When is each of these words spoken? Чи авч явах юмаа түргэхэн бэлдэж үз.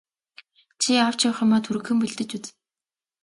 Чи 0.81 0.91
авч 1.07 1.19
явах 1.29 1.39
юмаа 1.45 1.59
түргэхэн 1.65 1.97
бэлдэж 1.99 2.29
үз. 2.37 2.45